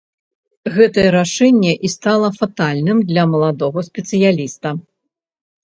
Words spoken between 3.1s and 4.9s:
для маладога спецыяліста.